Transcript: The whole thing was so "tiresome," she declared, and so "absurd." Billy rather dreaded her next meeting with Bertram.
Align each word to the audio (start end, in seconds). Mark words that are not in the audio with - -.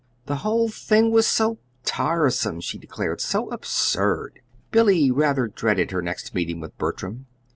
The 0.25 0.37
whole 0.37 0.67
thing 0.69 1.11
was 1.11 1.27
so 1.27 1.59
"tiresome," 1.85 2.59
she 2.59 2.79
declared, 2.79 3.17
and 3.19 3.21
so 3.21 3.51
"absurd." 3.51 4.39
Billy 4.71 5.11
rather 5.11 5.45
dreaded 5.47 5.91
her 5.91 6.01
next 6.01 6.33
meeting 6.33 6.59
with 6.59 6.75
Bertram. 6.79 7.27